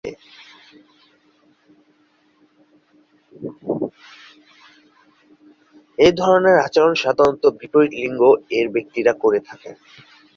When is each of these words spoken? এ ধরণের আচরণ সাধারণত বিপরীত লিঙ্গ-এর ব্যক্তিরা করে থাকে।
এ 5.97 6.07
ধরণের 6.19 6.57
আচরণ 6.59 6.93
সাধারণত 6.95 7.43
বিপরীত 7.59 7.93
লিঙ্গ-এর 7.95 8.67
ব্যক্তিরা 8.75 9.13
করে 9.23 9.39
থাকে। 9.49 9.69